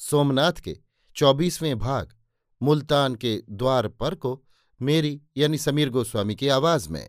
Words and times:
सोमनाथ 0.00 0.52
के 0.52 0.76
चौबीसवें 1.16 1.78
भाग 1.78 2.12
मुल्तान 2.62 3.14
के 3.14 3.42
द्वार 3.50 3.88
पर 3.88 4.14
को 4.14 4.42
मेरी 4.80 5.22
यानी 5.36 5.58
समीर 5.58 5.90
गोस्वामी 5.90 6.34
की 6.34 6.48
आवाज़ 6.48 6.88
में। 6.88 7.08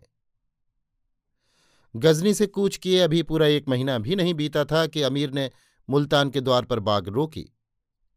गजनी 1.96 2.34
से 2.34 2.46
कूच 2.46 2.76
किए 2.76 2.98
अभी 2.98 3.22
पूरा 3.22 3.46
एक 3.46 3.68
महीना 3.68 3.98
भी 3.98 4.16
नहीं 4.16 4.34
बीता 4.34 4.64
था 4.64 4.86
कि 4.86 5.02
अमीर 5.02 5.30
ने 5.30 5.50
मुल्तान 5.88 6.30
के 6.30 6.40
द्वार 6.40 6.64
पर 6.64 6.80
बाग 6.80 7.08
रोकी। 7.08 7.42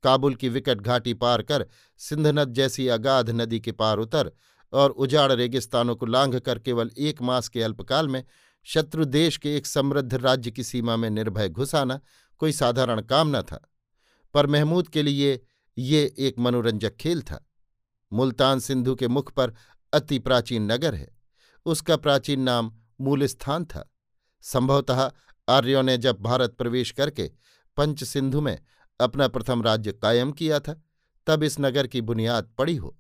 काबुल 0.04 0.36
की 0.36 0.50
विकट 0.50 0.78
घाटी 0.78 1.14
पार 1.14 1.42
कर 1.42 1.66
सिंधनद 1.98 2.54
जैसी 2.54 2.88
अगाध 2.88 3.30
नदी 3.30 3.60
के 3.60 3.72
पार 3.72 3.98
उतर 3.98 4.32
और 4.74 4.92
उजाड़ 4.92 5.32
रेगिस्तानों 5.32 5.96
को 5.96 6.06
लांघ 6.06 6.40
कर 6.40 6.60
केवल 6.60 6.92
एक 6.98 7.22
मास 7.22 7.48
के 7.48 7.64
अल्पकाल 7.64 8.08
में 8.08 8.24
शत्रु 8.64 9.06
देश 9.06 9.38
के 9.38 9.56
एक 9.56 9.66
समृद्ध 9.66 10.14
राज्य 10.14 10.52
की 10.52 10.64
सीमा 10.64 10.96
में 10.96 11.10
निर्भय 11.10 11.50
घुसाना 11.50 12.00
कोई 12.38 12.52
साधारण 12.52 13.02
काम 13.02 13.38
न 13.38 13.42
था। 13.42 13.72
पर 14.36 14.48
महमूद 14.48 14.88
के 14.88 15.04
लिए 15.04 15.42
ये 15.78 16.16
एक 16.20 16.40
मनोरंजक 16.40 16.96
खेल 16.96 17.22
था। 17.22 17.50
मुल्तान 18.14 18.60
सिंधु 18.60 18.96
के 18.96 19.08
मुख 19.08 19.34
पर 19.34 19.54
अति 19.94 20.20
प्राचीन 20.20 20.72
नगर 20.72 20.96
है। 20.96 21.18
उसका 21.66 21.98
प्राचीन 21.98 22.42
नाम 22.42 22.78
मूलस्थान 23.02 23.66
था। 23.66 23.94
संभवतः 24.42 25.12
आर्यों 25.50 25.84
ने 25.84 25.98
जब 25.98 26.22
भारत 26.22 26.56
प्रवेश 26.58 26.92
करके 26.92 27.32
पंच 27.78 28.04
सिंधु 28.04 28.42
में 28.42 28.64
अपना 29.00 29.28
प्रथम 29.28 29.64
राज्य 29.64 29.92
कायम 29.92 30.32
किया 30.32 30.60
था, 30.60 30.84
तब 31.28 31.44
इस 31.44 31.60
नगर 31.60 31.88
की 31.88 32.02
बुनियाद 32.02 32.54
पड़ी 32.58 32.76
हो। 32.76 33.00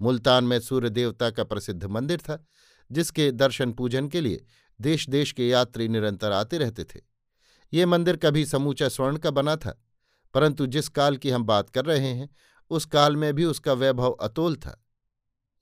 मुल्तान 0.00 0.44
में 0.44 0.60
सूर्य 0.60 0.90
देवता 0.90 1.30
का 1.30 1.44
प्रसिद्ध 1.44 1.84
मंदिर 1.84 2.18
था, 2.18 2.46
जिसके 2.92 3.32
दर्शन 3.32 3.72
पूजन 3.72 4.08
के 4.08 4.20
लिए 4.20 4.44
देश 4.80 5.08
देश 5.08 5.32
के 5.32 5.48
यात्री 5.48 5.88
निरंतर 5.88 6.32
आते 6.32 6.58
रहते 6.58 6.84
थे। 6.84 7.00
ये 7.72 7.86
मंदिर 7.86 8.16
कभी 8.16 8.46
समूचा 8.46 8.88
स्वर्ण 8.88 9.16
का 9.16 9.30
बना 9.30 9.56
था 9.56 9.81
परंतु 10.34 10.66
जिस 10.66 10.88
काल 10.88 11.16
की 11.16 11.30
हम 11.30 11.44
बात 11.44 11.70
कर 11.70 11.84
रहे 11.84 12.08
हैं, 12.08 12.28
उस 12.70 12.84
काल 12.84 13.16
में 13.16 13.34
भी 13.34 13.44
उसका 13.44 13.72
वैभव 13.72 14.12
अतोल 14.12 14.56
था। 14.56 14.84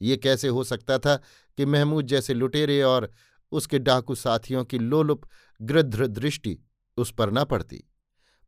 ये 0.02 0.16
कैसे 0.16 0.48
हो 0.48 0.64
सकता 0.64 0.98
था 0.98 1.16
कि 1.56 1.66
महमूद 1.66 2.06
जैसे 2.06 2.34
लुटेरे 2.34 2.82
और 2.82 3.10
उसके 3.52 3.78
डाकू 3.78 4.14
साथियों 4.14 4.64
की 4.64 4.78
लोलुप, 4.78 5.22
गृध्र 5.62 6.06
दृष्टि 6.06 6.58
उस 6.96 7.12
पर 7.12 7.32
न 7.32 7.44
पड़ती? 7.44 7.84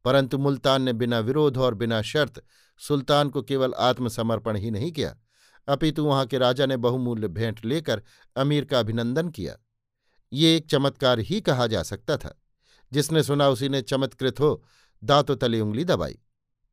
परंतु 0.05 0.39
मुल्तान 0.39 0.83
ने 0.83 0.93
बिना 0.93 1.19
विरोध 1.19 1.59
और 1.59 1.75
बिना 1.75 2.03
शर्त 2.03 2.45
सुल्तान 2.79 3.29
को 3.29 3.43
केवल 3.43 3.75
आत्मसमर्पण 3.75 4.57
ही 4.57 4.71
नहीं 4.71 4.93
किया, 4.93 5.17
अपितु 5.69 6.05
वहाँ 6.05 6.27
के 6.27 6.39
राजा 6.39 6.67
ने 6.67 6.77
बहुमूल्य 6.77 7.29
भेंट 7.29 7.65
लेकर 7.65 8.03
अमीर 8.37 8.65
का 8.65 8.79
अभिनंदन 8.79 9.29
किया। 9.29 9.57
ये 10.33 10.57
एक 10.57 10.67
चमत्कार 10.67 11.19
ही 11.19 11.41
कहा 11.41 11.67
जा 11.67 11.83
सकता 11.83 12.17
था। 12.17 12.39
जिसने 12.93 13.23
सुना 13.23 13.49
उसी 13.49 13.69
ने 13.69 13.83
चमत्कृत 13.83 14.41
हो 14.41 14.65
दांतों 15.05 15.37
तले 15.37 15.61
उंगली 15.61 15.85
दबाई, 15.85 16.19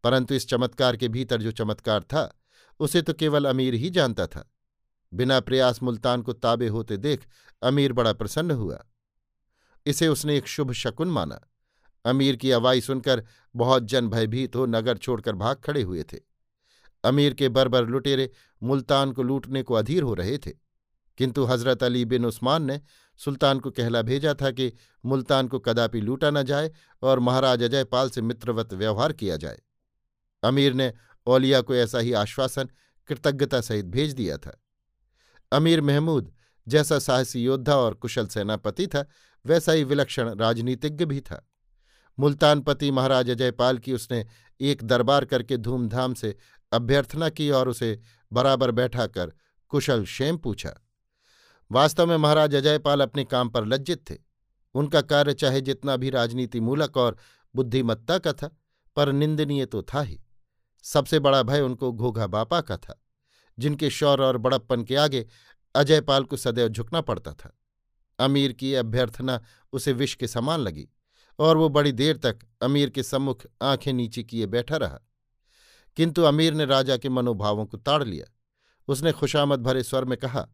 परंतु 0.04 0.36
इस 0.36 0.48
चमत्कार 0.48 0.98
के 0.98 1.08
भीतर 1.08 1.42
जो 1.42 1.52
चमत्कार 1.52 2.04
था, 2.04 2.40
उसे 2.80 3.02
तो 3.02 3.14
केवल 3.14 3.46
अमीर 3.46 3.74
ही 3.74 3.90
जानता 3.90 4.28
था। 4.28 4.50
बिना 5.14 5.40
प्रयास 5.40 5.82
मुल्तान 5.84 6.22
को 6.22 6.34
ताबे 6.34 6.68
होते 6.68 6.98
देख 6.98 7.26
अमीर 7.62 7.94
बड़ा 7.94 8.14
प्रसन्न 8.14 8.52
हुआ। 8.52 8.84
इसे 9.86 10.08
उसने 10.08 10.38
एक 10.38 10.48
शुभ 10.48 10.72
शकुन 10.72 11.12
माना। 11.12 11.40
अमीर 12.06 12.36
की 12.36 12.52
अवाई 12.52 12.82
सुनकर 12.82 13.24
बहुत 13.56 13.84
जन 13.84 14.08
भयभीत 14.08 14.56
हो 14.56 14.66
नगर 14.66 14.98
छोड़कर 14.98 15.36
भाग 15.36 15.58
खड़े 15.58 15.82
हुए 15.82 16.04
थे। 16.04 16.18
अमीर 17.04 17.34
के 17.34 17.50
बरबर 17.50 17.88
लुटेरे 17.88 18.30
मुल्तान 18.64 19.12
को 19.12 19.24
लूटने 19.24 19.64
को 19.64 19.74
अधीर 19.74 20.04
हो 20.04 20.14
रहे 20.14 20.38
थे। 20.38 20.52
किंतु 21.20 21.44
हज़रत 21.44 21.84
अली 21.84 22.06
बिन 22.06 22.26
उस्मान 22.26 22.64
ने 22.64 22.82
सुल्तान 23.18 23.60
को 23.60 23.72
कहला 23.72 24.02
भेजा 24.02 24.34
था 24.34 24.52
कि 24.52 24.74
मुल्तान 25.06 25.48
को 25.48 25.60
कदापि 25.60 26.02
लूटा 26.02 26.32
न 26.32 26.44
जाए 26.44 26.72
और 27.04 27.20
महाराज 27.20 27.64
अजयपाल 27.64 28.10
से 28.10 28.22
मित्रवत 28.22 28.74
व्यवहार 28.74 29.14
किया 29.14 29.38
जाए। 29.38 29.60
अमीर 30.44 30.74
ने 30.74 30.94
औलिया 31.28 31.62
को 31.62 31.76
ऐसा 31.76 32.00
ही 32.00 32.14
आश्वासन, 32.14 32.70
कृतज्ञता 33.08 33.62
सहित 33.62 33.86
भेज 33.86 34.14
दिया 34.14 34.38
था। 34.38 34.64
अमीर 35.52 35.82
महमूद 35.82 36.34
जैसा 36.68 37.00
साहसी 37.00 37.44
योद्धा 37.44 37.76
और 37.76 37.94
कुशल 37.94 38.28
सेनापति 38.28 38.88
था, 38.88 39.06
वैसा 39.46 39.72
ही 39.72 39.84
विलक्षण 39.84 40.36
राजनीतिज्ञ 40.36 41.06
भी 41.06 41.22
था। 41.22 41.50
मुल्तानपति 42.20 42.92
महाराज 42.92 43.30
अजयपाल 43.30 43.78
की 43.78 43.94
उसने 43.94 44.26
एक 44.62 44.84
दरबार 44.84 45.26
करके 45.26 45.58
धूमधाम 45.58 46.14
से 46.14 46.38
अभ्यर्थना 46.72 47.30
की 47.30 47.50
और 47.50 47.70
उसे 47.70 48.00
बराबर 48.34 48.72
बैठाकर 48.72 49.34
कुशल 49.70 50.06
शेम 50.06 50.38
पूछा। 50.38 50.89
वास्तव 51.72 52.08
में 52.08 52.18
महाराज 52.18 52.56
अजयपाल 52.56 53.02
अपने 53.02 53.24
काम 53.24 53.50
पर 53.50 53.66
लज्जित 53.66 54.10
थे। 54.10 54.18
उनका 54.74 55.02
कार्य 55.02 55.34
चाहे 55.34 55.62
जितना 55.62 55.98
भी 55.98 56.10
राजनीति 56.10 56.60
मूलक 56.60 56.98
और 56.98 57.18
बुद्धिमत्ता 57.56 58.18
का 58.18 58.34
था, 58.34 58.58
पर 58.96 59.12
निंदनीय 59.12 59.66
तो 59.66 59.82
था 59.82 60.02
ही। 60.02 60.22
सबसे 60.84 61.20
बड़ा 61.20 61.44
भय 61.44 61.62
उनको 61.62 61.92
घोघा 61.92 62.28
बापा 62.28 62.62
का 62.62 62.78
था, 62.78 63.04
जिनके 63.60 63.90
शौर 63.90 64.22
और 64.22 64.38
बड़प्पन 64.38 64.84
के 64.84 64.96
आगे 64.96 65.28
अजयपाल 65.76 66.24
को 66.24 66.38
सदैव 66.38 66.70
झुकना 66.70 67.02
पड़ता 67.02 67.34
था। 67.34 67.60
अमीर 68.20 68.52
की 68.52 68.74
अभ्यर्थना 68.76 69.44
उसे 69.74 69.92
विष 69.92 70.16
के 70.16 70.28
समान 70.28 70.60
लगी, 70.60 70.90
और 71.40 71.58
वो 71.58 71.70
बड़ी 71.70 71.92
देर 71.92 72.18
तक 72.18 72.40
अमीर 72.62 72.90
के 72.90 73.04
सम्मुख 73.04 73.44
आँखें 73.62 73.94
नीचे 73.94 74.24
किए 74.24 74.46
बैठा 74.46 74.78
रहा। 74.78 75.00
किंतु 75.96 76.22
अमीर 76.22 76.54
ने 76.54 76.66
राजा 76.66 76.98
के 76.98 77.10
मनोभावों 77.10 77.66
को 77.66 77.78
ताड़ 77.78 78.04
लिया। 78.04 78.34
उसने 78.88 79.12
खुशामद 79.12 79.60
भरे 79.60 79.84
स्वर 79.84 80.06
में 80.06 80.18
कहा 80.18 80.48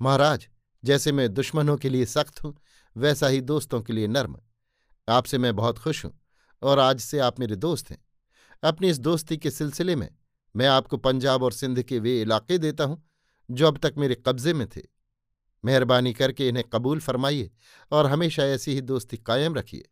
महाराज, 0.00 0.48
जैसे 0.84 1.12
मैं 1.12 1.34
दुश्मनों 1.34 1.76
के 1.76 1.88
लिए 1.88 2.06
सख्त 2.06 2.44
हूँ, 2.44 2.54
वैसा 2.96 3.26
ही 3.26 3.40
दोस्तों 3.40 3.80
के 3.82 3.92
लिए 3.92 4.06
नर्म। 4.06 4.36
आपसे 5.08 5.38
मैं 5.38 5.56
बहुत 5.56 5.78
खुश 5.78 6.04
हूँ, 6.04 6.12
और 6.62 6.78
आज 6.78 7.00
से 7.00 7.18
आप 7.18 7.40
मेरे 7.40 7.56
दोस्त 7.56 7.90
हैं। 7.90 7.98
अपनी 8.62 8.88
इस 8.88 8.98
दोस्ती 8.98 9.36
के 9.36 9.50
सिलसिले 9.50 9.96
में 9.96 10.08
मैं 10.54 10.66
आपको 10.66 10.96
पंजाब 10.96 11.42
और 11.42 11.52
सिंध 11.52 11.82
के 11.82 11.98
वे 11.98 12.20
इलाके 12.22 12.58
देता 12.58 12.84
हूँ, 12.84 13.02
जो 13.50 13.66
अब 13.66 13.78
तक 13.78 13.94
मेरे 13.98 14.14
कब्जे 14.26 14.52
में 14.52 14.66
थे। 14.68 14.82
मेहरबानी 15.64 16.12
करके 16.12 16.48
इन्हें 16.48 16.64
कबूल 16.72 17.00
फरमाइए 17.00 17.50
और 17.92 18.06
हमेशा 18.06 18.44
ऐसी 18.44 18.74
ही 18.74 18.80
दोस्ती 18.80 19.16
कायम 19.16 19.54
रखिए। 19.54 19.88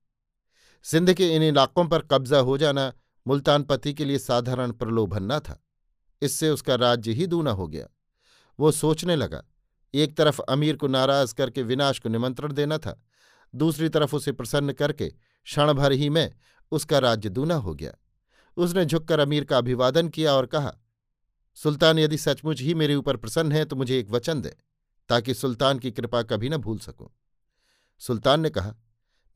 सिंध 0.84 1.12
के 1.14 1.34
इन 1.36 1.42
इलाकों 1.42 1.84
पर 1.88 2.02
कब्जा 2.02 2.38
हो 2.38 2.58
जाना 2.58 2.92
मुल्तान 3.26 3.62
पति 3.62 3.94
के 3.94 4.04
लिए 4.04 4.18
साधारण 4.18 4.72
प्रलोभन 4.72 5.32
न 5.32 5.38
था। 5.38 5.62
इससे 6.22 6.50
उसका 6.50 6.74
राज्य 6.74 7.12
ही 7.12 7.26
दूना 7.26 7.50
हो 7.50 7.66
गया। 7.68 7.86
वो 8.58 8.72
सोचने 8.72 9.16
लगा 9.16 9.42
एक 9.96 10.16
तरफ़ 10.16 10.40
अमीर 10.40 10.76
को 10.76 10.86
नाराज़ 10.86 11.34
करके 11.34 11.62
विनाश 11.62 11.98
को 11.98 12.08
निमंत्रण 12.08 12.52
देना 12.52 12.78
था, 12.78 13.02
दूसरी 13.54 13.88
तरफ़ 13.88 14.16
उसे 14.16 14.32
प्रसन्न 14.32 14.72
करके 14.72 15.08
क्षण 15.08 15.72
भर 15.72 15.92
ही 15.92 16.08
में 16.08 16.32
उसका 16.72 16.98
राज्य 16.98 17.28
दूना 17.28 17.54
हो 17.54 17.74
गया। 17.74 17.92
उसने 18.56 18.84
झुककर 18.84 19.20
अमीर 19.20 19.44
का 19.44 19.58
अभिवादन 19.58 20.08
किया 20.08 20.32
और 20.32 20.46
कहा, 20.46 20.72
सुल्तान, 21.54 21.98
यदि 21.98 22.18
सचमुच 22.18 22.60
ही 22.60 22.74
मेरे 22.74 22.94
ऊपर 22.94 23.16
प्रसन्न 23.16 23.52
है 23.52 23.64
तो 23.64 23.76
मुझे 23.76 23.98
एक 23.98 24.10
वचन 24.10 24.40
दें, 24.40 24.50
ताकि 25.08 25.34
सुल्तान 25.34 25.78
की 25.78 25.90
कृपा 25.90 26.22
कभी 26.22 26.48
न 26.48 26.56
भूल 26.56 26.78
सकूँ। 26.78 27.08
सुल्तान 27.98 28.40
ने 28.40 28.50
कहा, 28.50 28.74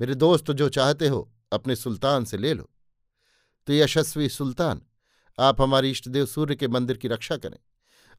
मेरे 0.00 0.14
दोस्त, 0.14 0.50
जो 0.50 0.68
चाहते 0.68 1.08
हो, 1.08 1.32
अपने 1.52 1.76
सुल्तान 1.76 2.24
से 2.24 2.36
ले 2.36 2.54
लो। 2.54 2.70
तो 3.66 3.72
यशस्वी 3.72 4.28
सुल्तान, 4.28 4.82
आप 5.38 5.60
हमारे 5.60 5.90
इष्टदेव 5.90 6.26
सूर्य 6.26 6.56
के 6.56 6.68
मंदिर 6.68 6.96
की 6.96 7.08
रक्षा 7.08 7.36
करें। 7.36 7.58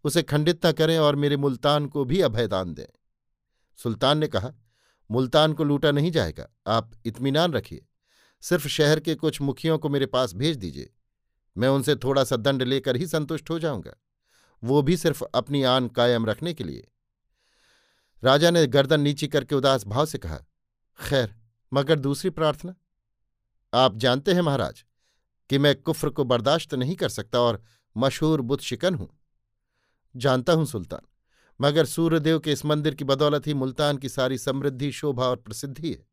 उसे 0.03 0.23
खंडित 0.23 0.65
न 0.65 0.71
करें 0.71 0.97
और 0.99 1.15
मेरे 1.15 1.37
मुल्तान 1.37 1.85
को 1.85 2.05
भी 2.05 2.21
अभयदान 2.21 2.73
दें। 2.73 2.97
सुल्तान 3.77 4.17
ने 4.17 4.27
कहा, 4.27 4.51
मुल्तान 5.11 5.53
को 5.53 5.63
लूटा 5.63 5.91
नहीं 5.91 6.11
जाएगा। 6.11 6.47
आप 6.67 6.91
इत्मीनान 7.05 7.53
रखिए। 7.53 7.85
सिर्फ़ 8.41 8.67
शहर 8.67 8.99
के 8.99 9.15
कुछ 9.15 9.41
मुखियों 9.41 9.77
को 9.77 9.89
मेरे 9.89 10.05
पास 10.05 10.33
भेज 10.33 10.57
दीजिए। 10.57 10.93
मैं 11.57 11.69
उनसे 11.69 11.95
थोड़ा 11.95 12.23
सा 12.23 12.35
दंड 12.35 12.63
लेकर 12.63 12.95
ही 12.95 13.07
संतुष्ट 13.07 13.49
हो 13.49 13.59
जाऊँगा। 13.59 13.93
वो 14.63 14.81
भी 14.81 14.97
सिर्फ़ 14.97 15.23
अपनी 15.23 15.63
आन 15.63 15.87
कायम 15.87 16.25
रखने 16.25 16.53
के 16.53 16.63
लिए। 16.63 16.87
राजा 18.23 18.51
ने 18.51 18.67
गर्दन 18.67 19.01
नीची 19.01 19.27
करके 19.27 19.55
उदास 19.55 19.87
भाव 19.87 20.05
से 20.05 20.17
कहा, 20.17 20.37
खैर, 20.99 21.35
मगर 21.73 21.99
दूसरी 21.99 22.29
प्रार्थना? 22.29 22.75
आप 23.73 23.97
जानते 23.97 24.33
हैं 24.33 24.41
महाराज, 24.41 24.85
कि 25.49 25.57
मैं 25.57 25.81
कुफ्र 25.81 26.09
को 26.09 26.23
बर्दाश्त 26.23 26.73
नहीं 26.73 26.95
कर 26.95 27.09
सकता 27.09 27.39
और 27.39 27.63
मशहूर 27.97 28.41
बुत 28.41 28.61
शिकन 28.61 28.95
हूँ। 28.95 29.20
जानता 30.15 30.53
हूँ 30.53 30.65
सुल्तान, 30.65 31.01
मगर 31.59 31.85
सूर्यदेव 31.85 32.39
के 32.39 32.51
इस 32.51 32.65
मंदिर 32.65 32.95
की 32.95 33.03
बदौलत 33.05 33.47
ही 33.47 33.53
मुल्तान 33.55 33.97
की 33.97 34.09
सारी 34.09 34.37
समृद्धि, 34.37 34.91
शोभा 34.91 35.25
और 35.25 35.35
प्रसिद्धि 35.37 35.89
है। 35.89 36.05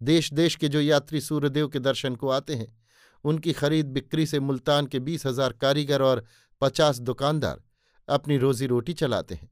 देश 0.00 0.32
देश 0.32 0.54
के 0.56 0.68
जो 0.68 0.80
यात्री 0.80 1.20
सूर्यदेव 1.20 1.68
के 1.68 1.78
दर्शन 1.78 2.14
को 2.14 2.28
आते 2.30 2.54
हैं, 2.54 2.74
उनकी 3.24 3.52
खरीद 3.52 3.86
बिक्री 3.88 4.26
से 4.26 4.40
मुल्तान 4.40 4.86
के 4.86 4.98
बीस 5.00 5.26
हज़ार 5.26 5.52
कारीगर 5.52 6.02
और 6.02 6.24
पचास 6.62 6.98
दुकानदार 7.00 7.60
अपनी 8.08 8.38
रोजी 8.38 8.66
रोटी 8.66 8.92
चलाते 8.94 9.34
हैं। 9.34 9.50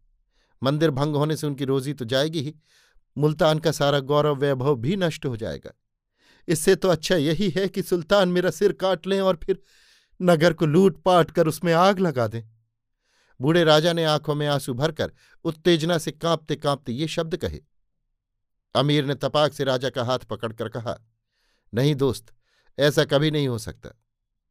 मंदिर 0.63 0.91
भंग 0.91 1.17
होने 1.17 1.37
से 1.37 1.47
उनकी 1.47 1.65
रोजी 1.65 1.93
तो 1.93 2.05
जाएगी 2.05 2.41
ही, 2.41 2.55
मुल्तान 3.17 3.59
का 3.59 3.73
सारा 3.73 4.01
गौरव, 4.01 4.37
वैभव 4.37 4.77
भी 4.77 4.97
नष्ट 4.97 5.27
हो 5.27 5.37
जाएगा। 5.37 5.73
इससे 6.49 6.75
तो 6.75 6.89
अच्छा 6.89 7.17
यही 7.17 7.49
है 7.51 7.67
कि 7.69 7.83
सुल्तान 7.83 8.29
मेरा 8.29 8.51
सिर 8.51 8.73
काट 8.73 9.07
लें 9.07 9.21
और 9.21 9.39
फिर 9.45 9.63
नगर 10.21 10.53
को 10.53 10.67
लूट 10.67 11.03
पाट 11.03 11.31
कर 11.31 11.49
उसमें 11.49 11.73
आग 11.73 11.99
लगा 11.99 12.27
दें। 12.29 12.43
बूढ़े 13.41 13.65
राजा 13.65 13.93
ने 13.93 14.05
आँखों 14.05 14.35
में 14.35 14.47
आँसू 14.47 14.75
भरकर 14.75 15.13
उत्तेजना 15.45 15.99
से 15.99 16.13
कांपते 16.13 16.57
कांपते 16.57 16.93
ये 16.93 17.07
शब्द 17.09 17.37
कहे। 17.37 17.61
अमीर 18.75 19.05
ने 19.05 19.15
तपाक 19.15 19.53
से 19.53 19.65
राजा 19.65 19.91
का 19.91 20.05
हाथ 20.05 20.19
पकड़कर 20.19 20.69
कहा, 20.69 20.99
नहीं 21.73 21.95
दोस्त, 21.95 22.33
ऐसा 22.79 23.05
कभी 23.05 23.31
नहीं 23.31 23.49
हो 23.49 23.59
सकता। 23.59 23.91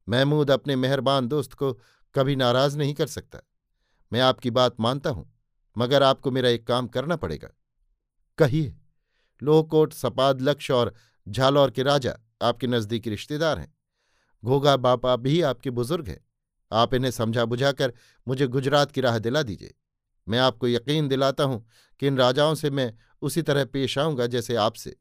महमूद 0.08 0.52
अपने 0.52 0.76
मेहरबान 0.76 1.28
दोस्त 1.28 1.54
को 1.54 1.72
कभी 2.16 2.36
नाराज़ 2.36 2.78
नहीं 2.78 2.94
कर 2.94 3.08
सकता। 3.08 3.40
मैं 4.12 4.22
आपकी 4.22 4.52
बात 4.52 4.80
मानता 4.80 5.10
हूँ, 5.10 5.32
मगर 5.78 6.04
आपको 6.04 6.32
मेरा 6.32 6.50
एक 6.50 6.68
काम 6.68 6.88
करना 6.88 7.16
पड़ेगा। 7.16 7.50
कहिए, 8.38 8.76
लोहकोट, 9.42 9.94
सपाद, 9.94 10.42
लक्ष्य 10.42 10.74
और 10.74 10.94
झालौर 11.28 11.72
के 11.72 11.84
राजा 11.84 12.18
आपके 12.42 12.68
नजदीकी 12.68 13.10
रिश्तेदार 13.10 13.60
हैं। 13.60 13.74
घोगा 14.44 14.76
बापा 14.78 15.16
भी 15.16 15.42
आपके 15.42 15.70
बुज़ुर्ग 15.70 16.08
हैं। 16.08 16.20
आप 16.71 16.94
इन्हें 16.94 17.12
समझा 17.12 17.45
बुझाकर 17.45 17.94
मुझे 18.27 18.48
गुजरात 18.48 18.92
की 18.92 19.01
राह 19.01 19.19
दिला 19.19 19.44
दीजिए। 19.44 19.74
मैं 20.27 20.39
आपको 20.39 20.68
यकीन 20.68 21.07
दिलाता 21.07 21.44
हूँ 21.44 21.68
कि 22.00 22.07
इन 22.07 22.18
राजाओं 22.18 22.56
से 22.56 22.69
मैं 22.69 22.94
उसी 23.21 23.42
तरह 23.42 23.66
पेश 23.66 23.98
आऊँगा 23.98 24.27
जैसे 24.27 24.56
आपसे। 24.56 24.98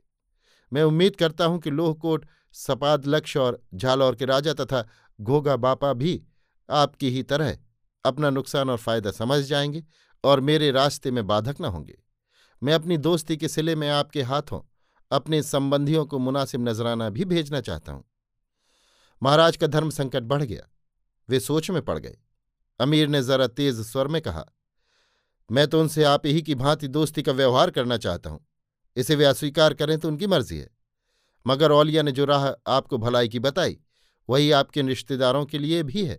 मैं 0.72 0.82
उम्मीद 0.82 1.16
करता 1.16 1.44
हूँ 1.44 1.58
कि 1.58 1.70
लोहकोट, 1.70 2.26
सपाद 2.52 3.06
लक्ष्य 3.06 3.38
और 3.38 3.62
झालौर 3.74 4.14
के 4.14 4.24
राजा 4.24 4.52
तथा 4.52 4.88
घोगा 5.20 5.56
बापा 5.56 5.92
भी 5.92 6.22
आपकी 6.70 7.10
ही 7.10 7.22
तरह 7.22 7.58
अपना 8.04 8.30
नुकसान 8.30 8.70
और 8.70 8.76
फ़ायदा 8.76 9.10
समझ 9.10 9.44
जाएँगे 9.44 9.84
और 10.24 10.40
मेरे 10.40 10.70
रास्ते 10.70 11.10
में 11.10 11.26
बाधक 11.26 11.60
न 11.60 11.64
होंगे। 11.64 11.98
मैं 12.62 12.74
अपनी 12.74 12.96
दोस्ती 12.96 13.36
के 13.36 13.48
सिले 13.48 13.74
में 13.74 13.88
आपके 13.88 14.22
हाथों, 14.22 14.60
अपने 15.10 15.42
संबंधियों 15.42 16.06
को 16.06 16.18
मुनासिब 16.18 16.68
नजराना 16.68 17.10
भी 17.10 17.24
भेजना 17.24 17.60
चाहता 17.60 17.92
हूँ। 17.92 18.04
महाराज 19.22 19.56
का 19.56 19.66
धर्म 19.66 19.90
संकट 19.90 20.22
बढ़ 20.22 20.42
गया। 20.42 20.68
वे 21.28 21.40
सोच 21.40 21.70
में 21.70 21.80
पड़ 21.82 21.98
गए। 21.98 22.16
अमीर 22.80 23.08
ने 23.08 23.22
जरा 23.22 23.46
तेज 23.46 23.80
स्वर 23.80 24.08
में 24.08 24.20
कहा, 24.22 24.44
मैं 25.50 25.66
तो 25.66 25.80
उनसे 25.80 26.04
आप 26.04 26.26
ही 26.26 26.42
की 26.42 26.54
भांति 26.54 26.88
दोस्ती 26.88 27.22
का 27.22 27.32
व्यवहार 27.32 27.70
करना 27.70 27.96
चाहता 27.96 28.30
हूँ। 28.30 28.46
इसे 28.96 29.14
वे 29.14 29.25
अस्वीकार 29.25 29.75
करें 29.75 29.98
तो 29.98 30.08
उनकी 30.08 30.26
मर्ज़ी 30.26 30.58
है। 30.58 30.69
मगर 31.46 31.72
औलिया 31.72 32.02
ने 32.02 32.12
जो 32.12 32.25
राह 32.25 32.46
आपको 32.66 32.98
भलाई 32.98 33.28
की 33.28 33.38
बताई, 33.38 33.78
वही 34.28 34.50
आपके 34.50 34.82
रिश्तेदारों 34.82 35.44
के 35.46 35.58
लिए 35.58 35.82
भी 35.82 36.04
है। 36.06 36.19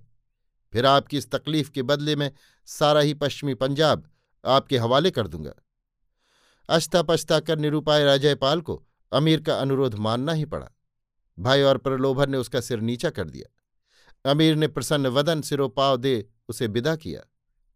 फिर 0.73 0.85
आपकी 0.85 1.17
इस 1.17 1.29
तकलीफ़ 1.31 1.71
के 1.71 1.83
बदले 1.83 2.15
में 2.15 2.31
सारा 2.67 2.99
ही 2.99 3.13
पश्चिमी 3.13 3.53
पंजाब 3.53 4.09
आपके 4.45 4.77
हवाले 4.77 5.11
कर 5.11 5.27
दूँगा। 5.27 5.53
अश्ता 6.69 7.01
पछता 7.01 7.39
कर 7.39 7.59
निरूपाय 7.59 8.03
राजयपाल 8.03 8.61
को 8.61 8.83
अमीर 9.11 9.41
का 9.41 9.55
अनुरोध 9.55 9.95
मानना 9.95 10.33
ही 10.33 10.45
पड़ा। 10.45 10.69
भाई 11.37 11.61
और 11.61 11.77
प्रलोभन 11.77 12.31
ने 12.31 12.37
उसका 12.37 12.61
सिर 12.61 12.79
नीचा 12.79 13.09
कर 13.09 13.29
दिया। 13.29 13.53
अमीर 14.25 14.55
ने 14.55 14.67
प्रसन्न 14.67 15.07
वदन 15.07 15.41
सिरोपाव 15.41 15.97
दे 15.97 16.25
उसे 16.49 16.67
विदा 16.67 16.95
किया। 16.95 17.21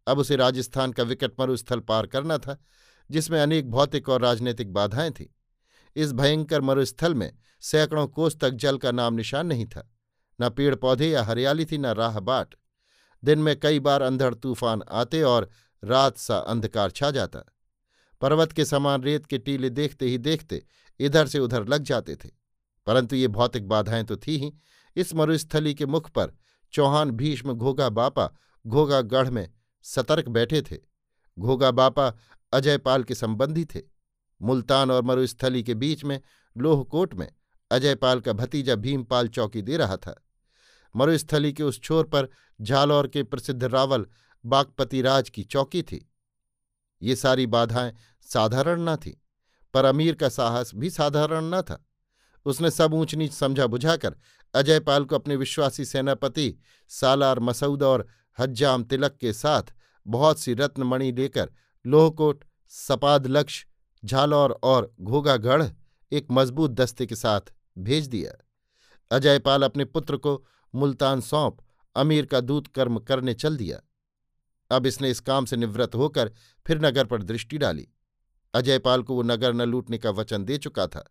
अब 0.06 0.18
उसे 0.18 0.36
राजस्थान 0.36 0.92
का 0.92 1.02
विकट 1.02 1.32
मरुस्थल 1.40 1.80
पार 1.80 2.06
करना 2.06 2.38
था, 2.38 2.64
जिसमें 3.10 3.40
अनेक 3.40 3.70
भौतिक 3.70 4.08
और 4.08 4.20
राजनीतिक 4.20 4.72
बाधाएँ 4.72 5.10
थीं। 5.10 5.26
इस 5.96 6.12
भयंकर 6.12 6.60
मरुस्थल 6.60 7.14
में 7.14 7.38
सैकड़ों 7.60 8.06
कोस 8.06 8.36
तक 8.36 8.50
जल 8.50 8.78
का 8.78 8.92
नाम 8.92 9.14
निशान 9.14 9.46
नहीं 9.46 9.66
था। 9.66 9.90
न 10.40 10.50
पेड़ 10.50 10.74
पौधे 10.74 11.10
या 11.10 11.24
हरियाली 11.24 11.64
थी, 11.64 11.78
न 11.78 11.86
राह 11.86 12.20
बाट। 12.20 12.54
दिन 13.24 13.38
में 13.38 13.60
कई 13.60 13.80
बार 13.80 14.02
अंधड़ 14.02 14.34
तूफ़ान 14.34 14.82
आते 14.90 15.22
और 15.22 15.50
रात 15.84 16.18
सा 16.18 16.38
अंधकार 16.38 16.90
छा 16.90 17.10
जाता। 17.10 17.40
पर्वत 18.20 18.52
के 18.52 18.64
समान 18.64 19.02
रेत 19.02 19.26
के 19.26 19.38
टीले 19.38 19.70
देखते 19.70 20.06
ही 20.06 20.18
देखते 20.18 20.66
इधर 21.00 21.26
से 21.26 21.38
उधर 21.38 21.68
लग 21.68 21.82
जाते 21.82 22.16
थे। 22.16 22.30
परंतु 22.86 23.16
ये 23.16 23.28
भौतिक 23.28 23.68
बाधाएँ 23.68 24.04
तो 24.04 24.16
थी 24.16 24.36
ही 24.38 24.52
इस 24.96 25.14
मरुस्थली 25.14 25.74
के 25.74 25.86
मुख 25.86 26.10
पर 26.10 26.32
चौहान 26.72 27.10
भीष्म 27.10 27.52
घोगा 27.52 27.88
बापा 27.88 28.30
घोगा 28.66 29.00
गढ़ 29.00 29.30
में 29.30 29.48
सतर्क 29.84 30.28
बैठे 30.28 30.62
थे। 30.62 30.76
घोगा 31.38 31.70
बापा 31.70 32.12
अजयपाल 32.52 33.04
के 33.04 33.14
संबंधी 33.14 33.64
थे। 33.64 33.80
मुल्तान 34.42 34.90
और 34.90 35.02
मरुस्थली 35.02 35.62
के 35.62 35.74
बीच 35.74 36.04
में 36.04 36.20
लोहकोट 36.56 37.14
में 37.14 37.28
अजयपाल 37.70 38.20
का 38.20 38.32
भतीजा 38.32 38.74
भीमपाल 38.74 39.28
चौकी 39.28 39.62
दे 39.62 39.76
रहा 39.76 39.96
था। 39.96 40.14
मरुस्थली 40.96 41.52
के 41.52 41.62
उस 41.62 41.80
छोर 41.80 42.04
पर 42.04 42.28
झालौर 42.60 43.08
के 43.08 43.22
प्रसिद्ध 43.22 43.64
रावल 43.64 44.06
बागपति 44.44 45.02
राज 45.02 45.30
की 45.30 45.42
चौकी 45.42 45.82
थी। 45.82 46.10
ये 47.02 47.16
सारी 47.16 47.46
बाधाएँ 47.46 47.94
साधारण 48.22 48.80
न 48.80 48.96
थी, 48.96 49.22
पर 49.74 49.84
अमीर 49.84 50.14
का 50.14 50.28
साहस 50.28 50.70
भी 50.74 50.90
साधारण 50.90 51.44
न 51.44 51.62
था। 51.62 51.84
उसने 52.46 52.70
सब 52.70 52.94
ऊंच 52.94 53.14
नीच 53.14 53.32
समझा 53.32 53.66
बुझाकर 53.66 54.16
अजयपाल 54.54 55.04
को 55.04 55.14
अपने 55.14 55.36
विश्वासी 55.36 55.84
सेनापति 55.84 56.54
सालार 56.88 57.40
मसऊद 57.40 57.82
और 57.82 58.06
हज्जाम 58.38 58.84
तिलक 58.84 59.16
के 59.20 59.32
साथ 59.32 59.62
बहुत 60.06 60.40
सी 60.40 60.54
रत्नमणि 60.54 61.12
लेकर 61.12 61.50
लोहकोट 61.86 62.44
सपाद 62.68 63.46
झालौर 64.04 64.50
और 64.64 64.94
घोगागढ़ 65.00 65.64
एक 66.12 66.26
मज़बूत 66.30 66.70
दस्ते 66.70 67.06
के 67.06 67.14
साथ 67.14 67.40
भेज 67.78 68.06
दिया। 68.06 68.32
अजयपाल 69.10 69.62
अपने 69.62 69.84
पुत्र 69.84 70.16
को 70.16 70.44
मुल्तान 70.74 71.20
सौंप 71.20 71.56
अमीर 71.96 72.26
का 72.26 72.40
दूत 72.40 72.66
कर्म 72.66 72.98
करने 72.98 73.34
चल 73.34 73.56
दिया। 73.56 73.80
अब 74.70 74.86
इसने 74.86 75.10
इस 75.10 75.20
काम 75.20 75.44
से 75.44 75.56
निवृत्त 75.56 75.94
होकर 75.94 76.30
फिर 76.66 76.80
नगर 76.80 77.04
पर 77.04 77.22
दृष्टि 77.22 77.58
डाली। 77.58 77.88
अजयपाल 78.54 79.02
को 79.02 79.14
वो 79.14 79.22
नगर 79.22 79.52
न 79.52 79.62
लूटने 79.62 79.98
का 79.98 80.10
वचन 80.10 80.44
दे 80.44 80.58
चुका 80.58 80.86
था। 80.86 81.04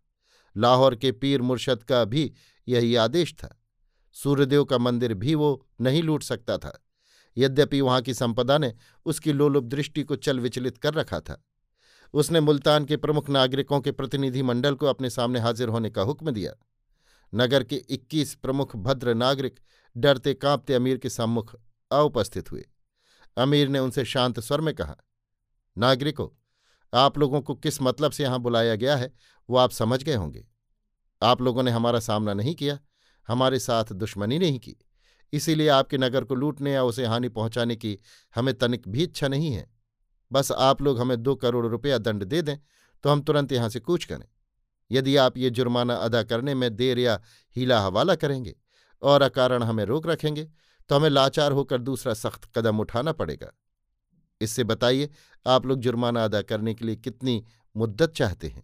लाहौर 0.57 0.95
के 0.95 1.11
पीर 1.11 1.41
मुर्शद 1.41 1.83
का 1.83 2.05
भी 2.05 2.31
यही 2.67 2.95
आदेश 2.95 3.33
था। 3.33 3.61
सूर्यदेव 4.11 4.65
का 4.65 4.77
मंदिर 4.77 5.13
भी 5.13 5.35
वो 5.35 5.67
नहीं 5.81 6.03
लूट 6.03 6.23
सकता 6.23 6.57
था। 6.57 6.85
यद्यपि 7.37 7.81
वहाँ 7.81 8.01
की 8.01 8.13
संपदा 8.13 8.57
ने 8.57 8.73
उसकी 9.05 9.33
लोलुप 9.33 9.63
दृष्टि 9.63 10.03
को 10.03 10.15
चल 10.15 10.39
विचलित 10.39 10.77
कर 10.77 10.93
रखा 10.93 11.19
था। 11.19 11.45
उसने 12.13 12.39
मुल्तान 12.39 12.85
के 12.85 12.97
प्रमुख 12.97 13.29
नागरिकों 13.29 13.81
के 13.81 13.91
प्रतिनिधि 13.91 14.41
मंडल 14.41 14.75
को 14.75 14.85
अपने 14.85 15.09
सामने 15.09 15.39
हाजिर 15.39 15.69
होने 15.69 15.89
का 15.89 16.01
हुक्म 16.01 16.31
दिया। 16.31 16.53
नगर 17.35 17.63
के 17.63 17.75
इक्कीस 17.75 18.35
प्रमुख 18.35 18.75
भद्र 18.75 19.13
नागरिक 19.13 19.59
डरते 19.97 20.33
कांपते 20.33 20.73
अमीर 20.73 20.97
के 20.97 21.09
सम्मुख 21.09 21.55
अउपस्थित 21.91 22.51
हुए। 22.51 22.65
अमीर 23.37 23.67
ने 23.67 23.79
उनसे 23.79 24.05
शांत 24.05 24.39
स्वर 24.39 24.61
में 24.61 24.75
कहा, 24.75 24.95
नागरिकों, 25.77 26.27
आप 26.93 27.17
लोगों 27.17 27.41
को 27.41 27.55
किस 27.55 27.81
मतलब 27.81 28.11
से 28.11 28.23
यहाँ 28.23 28.39
बुलाया 28.39 28.75
गया 28.75 28.95
है, 28.95 29.13
वो 29.49 29.57
आप 29.57 29.71
समझ 29.71 30.03
गए 30.03 30.15
होंगे। 30.15 30.47
आप 31.23 31.41
लोगों 31.41 31.63
ने 31.63 31.71
हमारा 31.71 31.99
सामना 31.99 32.33
नहीं 32.33 32.55
किया, 32.55 32.77
हमारे 33.27 33.59
साथ 33.59 33.93
दुश्मनी 33.93 34.39
नहीं 34.39 34.59
की। 34.59 34.75
इसीलिए 35.33 35.67
आपके 35.67 35.97
नगर 35.97 36.23
को 36.23 36.35
लूटने 36.35 36.73
या 36.73 36.83
उसे 36.83 37.05
हानि 37.05 37.29
पहुँचाने 37.29 37.75
की 37.75 37.97
हमें 38.35 38.53
तनिक 38.53 38.87
भी 38.87 39.03
इच्छा 39.03 39.27
नहीं 39.27 39.51
है। 39.53 39.69
बस 40.31 40.51
आप 40.51 40.81
लोग 40.81 40.99
हमें 40.99 41.21
दो 41.23 41.35
करोड़ 41.35 41.65
रुपया 41.67 41.97
दंड 41.97 42.23
दे 42.23 42.41
दें 42.41 42.57
तो 43.03 43.09
हम 43.09 43.21
तुरंत 43.21 43.51
यहाँ 43.51 43.69
से 43.69 43.79
कूच 43.79 44.05
करें। 44.05 44.25
यदि 44.91 45.15
आप 45.17 45.37
ये 45.37 45.49
जुर्माना 45.49 45.95
अदा 45.95 46.23
करने 46.23 46.53
में 46.55 46.75
देर 46.75 46.99
या 46.99 47.19
हीला 47.55 47.79
हवाला 47.81 48.15
करेंगे 48.15 48.55
और 49.01 49.21
अकारण 49.21 49.63
हमें 49.63 49.83
रोक 49.85 50.07
रखेंगे 50.07 50.43
तो 50.89 50.95
हमें 50.95 51.09
लाचार 51.09 51.51
होकर 51.51 51.77
दूसरा 51.77 52.13
सख्त 52.13 52.49
कदम 52.55 52.79
उठाना 52.79 53.11
पड़ेगा। 53.11 53.51
इससे 54.41 54.63
बताइए, 54.63 55.09
आप 55.45 55.65
लोग 55.65 55.79
जुर्माना 55.79 56.23
अदा 56.25 56.41
करने 56.41 56.73
के 56.73 56.85
लिए 56.85 56.95
कितनी 56.95 57.43
मुद्दत 57.75 58.13
चाहते 58.13 58.47
हैं? 58.47 58.63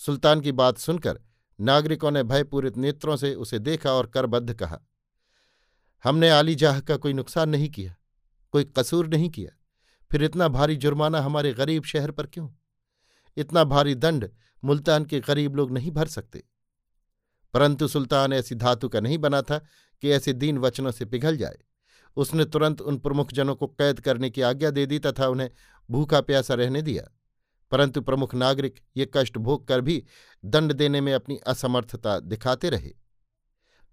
सुल्तान 0.00 0.40
की 0.40 0.52
बात 0.52 0.78
सुनकर 0.78 1.20
नागरिकों 1.60 2.10
ने 2.10 2.22
भयपूरित 2.22 2.76
नेत्रों 2.76 3.16
से 3.16 3.34
उसे 3.34 3.58
देखा 3.58 3.92
और 3.92 4.06
करबद्ध 4.06 4.54
कहा, 4.54 4.80
हमने 6.04 6.30
आलीजाह 6.30 6.80
का 6.80 6.96
कोई 6.96 7.12
नुकसान 7.12 7.48
नहीं 7.48 7.68
किया, 7.68 7.96
कोई 8.52 8.64
कसूर 8.64 9.08
नहीं 9.08 9.30
किया। 9.30 9.50
फिर 10.10 10.22
इतना 10.22 10.48
भारी 10.48 10.76
जुर्माना 10.76 11.20
हमारे 11.20 11.52
गरीब 11.52 11.84
शहर 11.84 12.10
पर 12.10 12.26
क्यों? 12.26 12.48
इतना 13.36 13.64
भारी 13.64 13.94
दंड 13.94 14.30
मुल्तान 14.64 15.04
के 15.04 15.20
गरीब 15.20 15.56
लोग 15.56 15.70
नहीं 15.70 15.90
भर 15.90 16.06
सकते। 16.06 16.44
परंतु 17.54 17.88
सुल्तान 17.88 18.32
ऐसी 18.32 18.54
धातु 18.54 18.88
का 18.88 19.00
नहीं 19.00 19.18
बना 19.18 19.42
था 19.42 19.58
कि 20.02 20.10
ऐसे 20.10 20.32
दीन 20.32 20.58
वचनों 20.58 20.90
से 20.90 21.04
पिघल 21.04 21.36
जाए। 21.36 21.58
उसने 22.16 22.44
तुरंत 22.44 22.80
उन 22.80 22.98
प्रमुख 22.98 23.32
जनों 23.32 23.54
को 23.54 23.66
कैद 23.66 24.00
करने 24.00 24.30
की 24.30 24.40
आज्ञा 24.40 24.70
दे 24.70 24.86
दी 24.86 24.98
तथा 24.98 25.28
उन्हें 25.28 25.50
भूखा 25.90 26.20
प्यासा 26.20 26.54
रहने 26.54 26.82
दिया। 26.82 27.17
परंतु 27.72 28.00
प्रमुख 28.00 28.34
नागरिक 28.34 28.80
ये 28.96 29.10
कष्ट 29.14 29.38
भोग 29.38 29.66
कर 29.68 29.80
भी 29.80 30.02
दंड 30.44 30.72
देने 30.72 31.00
में 31.00 31.12
अपनी 31.14 31.36
असमर्थता 31.46 32.18
दिखाते 32.20 32.70
रहे। 32.70 32.92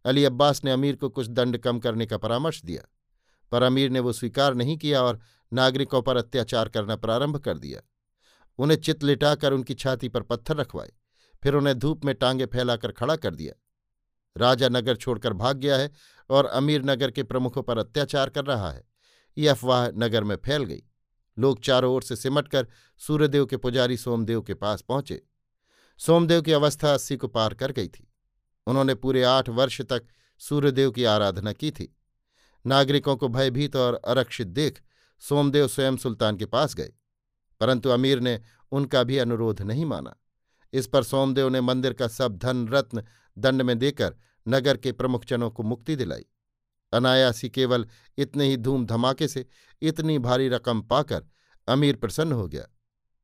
अली 0.06 0.26
अब्बास 0.26 0.64
ने 0.64 0.72
अमीर 0.72 0.96
को 0.96 1.10
कुछ 1.10 1.28
दंड 1.30 1.58
कम 1.58 1.80
करने 1.80 2.06
का 2.06 2.18
परामर्श 2.18 2.62
दिया, 2.64 2.82
पर 3.52 3.64
अमीर 3.64 3.90
ने 3.90 4.00
वो 4.00 4.14
स्वीकार 4.14 4.54
नहीं 4.54 4.78
किया 4.78 5.02
और 5.02 5.20
नागरिकों 5.52 6.02
पर 6.02 6.18
अत्याचार 6.18 6.70
करना 6.70 6.96
प्रारंभ 6.96 7.38
कर 7.38 7.58
दिया। 7.58 7.82
उन्हें 8.60 8.78
चित 8.78 9.04
लिटाकर 9.04 9.54
उनकी 9.54 9.74
छाती 9.74 10.10
पर 10.10 10.22
पत्थर 10.24 10.56
रखवाए, 10.56 10.92
फिर 11.44 11.56
उन्हें 11.56 11.78
धूप 11.80 12.06
में 12.06 12.14
टांगे 12.16 12.46
फैलाकर 12.46 12.92
खड़ा 12.92 13.16
कर 13.16 13.36
दिया। 13.36 13.54
राजा 14.36 14.70
नगर 14.70 14.96
छोड़कर 14.96 15.34
भाग 15.34 15.58
गया 15.58 15.78
है 15.78 15.92
और 16.30 16.46
अमीर 16.46 16.84
नगर 16.86 17.12
के 17.12 17.24
प्रमुखों 17.24 17.64
पर 17.64 17.78
अत्याचार 17.78 18.30
कर 18.30 18.46
रहा 18.46 18.72
है। 18.72 18.84
ये 19.38 19.48
अफवाह 19.48 19.88
नगर 19.90 20.24
में 20.24 20.36
फैल 20.36 20.64
गई। 20.64 20.84
लोग 21.38 21.60
चारों 21.60 21.94
ओर 21.94 22.04
से 22.04 22.16
सिमटकर 22.16 22.68
सूर्यदेव 23.02 23.46
के 23.46 23.58
पुजारी 23.58 23.98
सोमदेव 23.98 24.42
के 24.42 24.54
पास 24.54 24.82
पहुँचे। 24.82 25.22
सोमदेव 26.00 26.42
की 26.42 26.52
अवस्था 26.52 26.94
अस्सी 26.94 27.18
को 27.18 27.28
पार 27.28 27.54
कर 27.54 27.72
गई 27.72 27.88
थी। 27.88 28.08
उन्होंने 28.68 28.96
पूरे 28.96 29.24
आठ 29.24 29.50
वर्ष 29.50 29.82
तक 29.82 30.08
सूर्यदेव 30.42 30.92
की 30.92 31.04
आराधना 31.04 31.54
की 31.54 31.72
थी। 31.72 31.94
नागरिकों 32.66 33.16
को 33.16 33.28
भयभीत 33.28 33.76
और 33.76 33.96
अरक्षित 33.96 34.48
देख 34.50 34.82
सोमदेव 35.22 35.68
स्वयं 35.68 35.98
सुल्तान 35.98 36.38
के 36.38 36.46
पास 36.46 36.76
गए, 36.76 36.92
परंतु 37.62 37.90
अमीर 37.90 38.20
ने 38.20 38.40
उनका 38.72 39.04
भी 39.04 39.18
अनुरोध 39.18 39.62
नहीं 39.62 39.86
माना। 39.86 40.16
इस 40.74 40.88
पर 40.88 41.04
सोमदेव 41.04 41.50
ने 41.50 41.62
मंदिर 41.62 41.94
का 41.94 42.08
सब 42.08 42.38
धन 42.38 42.68
रत्न 42.68 43.04
दंड 43.38 43.62
में 43.62 43.78
देकर 43.80 44.16
नगर 44.46 44.78
के 44.78 44.92
प्रमुखजनों 44.92 45.50
को 45.52 45.64
मुक्ति 45.64 45.96
दिलाई। 45.96 46.26
अनायासी 46.94 47.50
केवल 47.50 47.88
इतने 48.18 48.46
ही 48.46 48.58
धूम 48.58 48.86
धमाके 48.86 49.28
से 49.28 49.46
इतनी 49.82 50.18
भारी 50.20 50.50
रकम 50.50 50.82
पाकर 50.82 51.24
अमीर 51.68 51.96
प्रसन्न 51.96 52.32
हो 52.32 52.48
गया। 52.48 52.66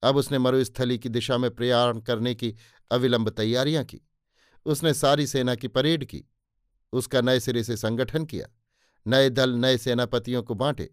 अब 0.04 0.16
उसने 0.16 0.38
मरुस्थली 0.38 0.98
की 0.98 1.10
दिशा 1.10 1.38
में 1.38 1.50
प्रयाण 1.52 2.00
करने 2.00 2.34
की 2.36 2.56
अविलंब 2.92 3.30
तैयारियाँ 3.30 3.84
की। 3.84 4.02
उसने 4.66 4.94
सारी 4.94 5.28
सेना 5.28 5.56
की 5.56 5.68
परेड 5.68 6.06
की। 6.06 6.24
उसका 6.94 7.22
नए 7.22 7.40
सिरे 7.40 7.64
से 7.64 7.78
संगठन 7.78 8.26
किया। 8.26 8.48
नए 9.06 9.30
दल 9.30 9.54
नए 9.56 9.78
सेनापतियों 9.78 10.44
को 10.44 10.56
बांटे। 10.56 10.90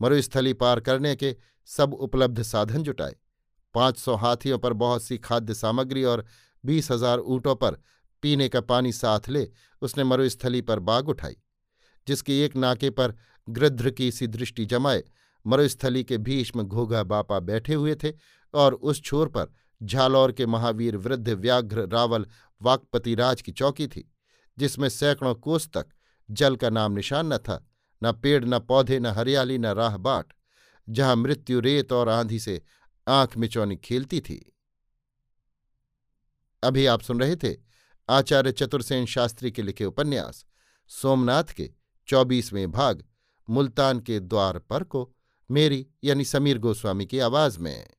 मरुस्थली 0.00 0.52
पार 0.52 0.80
करने 0.80 1.14
के 1.16 1.34
सब 1.68 1.94
उपलब्ध 1.94 2.42
साधन 2.42 2.82
जुटाए। 2.82 3.14
पाँच 3.74 3.98
सौ 3.98 4.14
हाथियों 4.14 4.58
पर 4.58 4.72
बहुत 4.72 5.02
सी 5.02 5.18
खाद्य 5.18 5.54
सामग्री 5.54 6.04
और 6.04 6.24
बीस 6.64 6.90
हज़ार 6.90 7.18
ऊँटों 7.18 7.54
पर 7.56 7.80
पीने 8.22 8.48
का 8.48 8.60
पानी 8.60 8.92
साथ 8.92 9.28
ले 9.28 9.48
उसने 9.82 10.04
मरुस्थली 10.04 10.60
पर 10.60 10.78
बाग 10.80 11.08
उठाई। 11.08 11.36
जिसके 12.08 12.44
एक 12.44 12.56
नाके 12.56 12.90
पर 12.90 13.14
गृध्र 13.48 13.90
की 13.90 14.10
सी 14.12 14.26
दृष्टि 14.26 14.64
जमाए। 14.64 15.02
मरुस्थली 15.46 16.04
के 16.04 16.18
भीष्म 16.18 16.62
घोघा 16.62 17.02
बापा 17.02 17.38
बैठे 17.40 17.74
हुए 17.74 17.94
थे 17.94 18.12
और 18.54 18.74
उस 18.74 19.02
छोर 19.02 19.28
पर 19.28 19.52
झालौर 19.82 20.32
के 20.32 20.46
महावीर 20.46 20.96
वृद्ध 20.96 21.28
व्याघ्र 21.28 21.88
रावल 21.88 22.26
वाकपति 22.62 23.14
राज 23.14 23.42
की 23.42 23.52
चौकी 23.52 23.86
थी, 23.86 24.12
जिसमें 24.58 24.88
सैकड़ों 24.88 25.34
कोस 25.34 25.68
तक 25.68 25.86
जल 26.28 26.56
का 26.56 26.70
नाम 26.70 26.92
निशान 26.92 27.32
न 27.32 27.38
था, 27.38 27.64
न 28.02 28.12
पेड़, 28.12 28.44
न 28.44 28.58
पौधे, 28.58 28.98
न 28.98 29.06
हरियाली, 29.06 29.58
न 29.58 29.66
राह 29.66 29.96
बाट, 29.96 30.32
जहाँ 30.88 31.16
मृत्यु 31.16 31.60
रेत 31.60 31.92
और 31.92 32.08
आंधी 32.08 32.38
से 32.38 32.60
आँख 33.08 33.36
मिचौनी 33.38 33.76
खेलती 33.76 34.20
थी। 34.20 34.40
अभी 36.62 36.86
आप 36.86 37.00
सुन 37.00 37.20
रहे 37.20 37.36
थे 37.36 37.56
आचार्य 38.08 38.52
चतुर्सेन 38.52 39.06
शास्त्री 39.06 39.50
के 39.50 39.62
लिखे 39.62 39.84
उपन्यास, 39.84 40.44
सोमनाथ 40.90 41.44
के 41.44 41.70
चौबीसवें 42.06 42.70
भाग 42.72 43.04
मुल्तान 43.50 44.00
के 44.00 44.20
द्वार 44.20 44.58
पर 44.58 44.84
को 44.84 45.14
मेरी 45.50 45.86
यानी 46.04 46.24
समीर 46.24 46.58
गोस्वामी 46.58 47.06
की 47.06 47.18
आवाज़ 47.18 47.58
में। 47.58 47.90